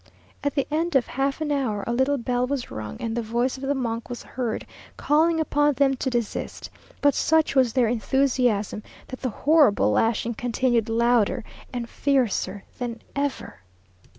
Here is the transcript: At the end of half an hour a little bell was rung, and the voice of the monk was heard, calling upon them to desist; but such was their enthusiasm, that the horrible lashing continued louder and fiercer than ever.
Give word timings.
At 0.43 0.55
the 0.55 0.65
end 0.71 0.95
of 0.95 1.05
half 1.05 1.41
an 1.41 1.51
hour 1.51 1.83
a 1.85 1.93
little 1.93 2.17
bell 2.17 2.47
was 2.47 2.71
rung, 2.71 2.97
and 2.99 3.15
the 3.15 3.21
voice 3.21 3.55
of 3.57 3.61
the 3.61 3.75
monk 3.75 4.09
was 4.09 4.23
heard, 4.23 4.65
calling 4.97 5.39
upon 5.39 5.75
them 5.75 5.93
to 5.97 6.09
desist; 6.09 6.71
but 7.01 7.13
such 7.13 7.53
was 7.53 7.73
their 7.73 7.87
enthusiasm, 7.87 8.81
that 9.09 9.21
the 9.21 9.29
horrible 9.29 9.91
lashing 9.91 10.33
continued 10.33 10.89
louder 10.89 11.43
and 11.71 11.87
fiercer 11.87 12.63
than 12.79 12.99
ever. 13.15 13.59